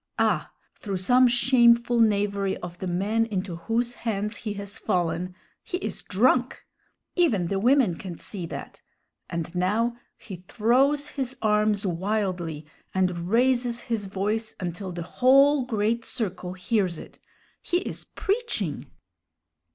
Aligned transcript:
Ah, 0.17 0.51
through 0.79 0.97
some 0.97 1.27
shameful 1.27 1.99
knavery 1.99 2.57
of 2.57 2.79
the 2.79 2.87
men 2.87 3.23
into 3.27 3.57
whose 3.57 3.93
hands 4.01 4.37
he 4.37 4.53
has 4.53 4.79
fallen, 4.79 5.35
he 5.61 5.77
is 5.77 6.01
drunk! 6.01 6.65
Even 7.15 7.49
the 7.49 7.59
women 7.59 7.93
can 7.93 8.17
see 8.17 8.47
that; 8.47 8.81
and 9.29 9.53
now 9.53 9.95
he 10.17 10.37
throws 10.47 11.09
his 11.09 11.37
arms 11.43 11.85
wildly 11.85 12.65
and 12.95 13.29
raises 13.29 13.81
his 13.81 14.07
voice 14.07 14.55
until 14.59 14.91
the 14.91 15.03
whole 15.03 15.67
great 15.67 16.03
circle 16.03 16.53
hears 16.53 16.97
it. 16.97 17.19
He 17.61 17.77
is 17.81 18.03
preaching! 18.05 18.87